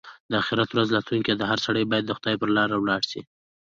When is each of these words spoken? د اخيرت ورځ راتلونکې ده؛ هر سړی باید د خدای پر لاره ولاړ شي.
د 0.29 0.31
اخيرت 0.41 0.69
ورځ 0.71 0.87
راتلونکې 0.91 1.33
ده؛ 1.39 1.45
هر 1.51 1.59
سړی 1.65 1.83
باید 1.91 2.05
د 2.07 2.11
خدای 2.17 2.35
پر 2.41 2.49
لاره 2.57 2.75
ولاړ 2.79 3.01
شي. 3.11 3.21